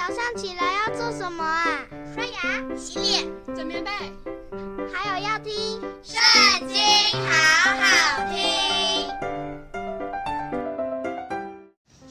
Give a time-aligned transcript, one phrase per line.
[0.00, 1.84] 早上起来要做什么啊？
[2.14, 3.90] 刷牙、洗脸、整棉被，
[4.90, 5.52] 还有要听
[6.02, 6.78] 《圣经》，
[7.28, 8.40] 好好听。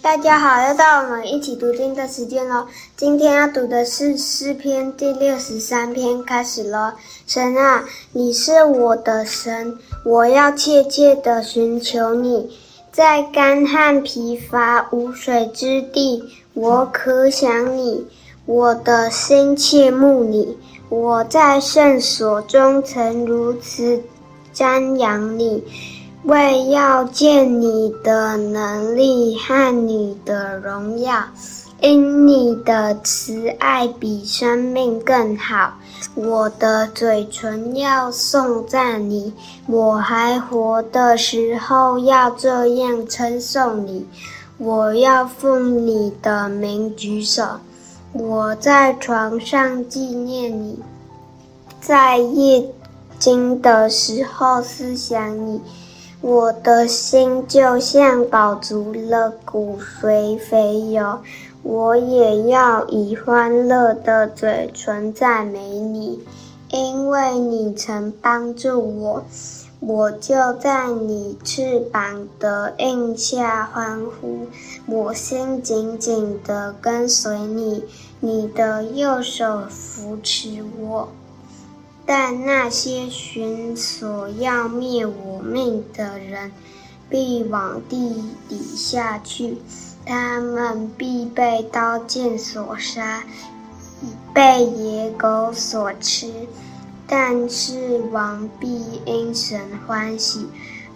[0.04, 2.68] 大家好，又到我们一起读经的时间喽。
[2.96, 6.94] 今天要读的是诗篇第六十三篇，开始喽。
[7.26, 9.76] 神啊，你是我的神，
[10.06, 12.56] 我要切切地寻求你。
[12.92, 18.06] 在干旱疲乏无水之地，我可想你，
[18.46, 20.58] 我的心切慕你。
[20.90, 24.02] 我在圣所中曾如此
[24.54, 25.64] 瞻仰你，
[26.24, 31.24] 为要见你的能力和你的荣耀。
[31.82, 35.76] 因你的慈爱比生命更好，
[36.14, 39.34] 我的嘴唇要颂赞你，
[39.66, 44.06] 我还活的时候要这样称颂你。
[44.58, 47.46] 我要奉你的名举手，
[48.12, 50.78] 我在床上纪念你，
[51.80, 52.70] 在夜
[53.18, 55.62] 惊的时候思想你。
[56.22, 61.18] 我的心就像饱足了骨髓肥油，
[61.62, 66.20] 我也要以欢乐的嘴唇赞美你，
[66.72, 69.24] 因为你曾帮助我，
[69.82, 74.48] 我就在你翅膀的荫下欢呼，
[74.88, 77.84] 我心紧紧地跟随你，
[78.22, 81.10] 你的右手扶持我。
[82.06, 86.52] 但那些寻索要灭我命的人，
[87.10, 89.58] 必往地底下去，
[90.10, 93.22] 他们必被刀剑所杀，
[94.34, 96.34] 被野狗所吃。
[97.06, 100.48] 但是王必因神欢喜，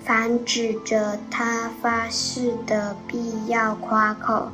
[0.03, 4.47] 凡指着他发誓的，必要夸口，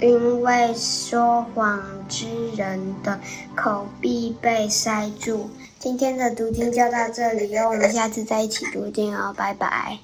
[0.00, 3.20] 因为说谎之人的
[3.54, 5.50] 口必被塞住。
[5.78, 9.98] 今天的读经就到这里哟，我们下次再一起读经哦，拜拜。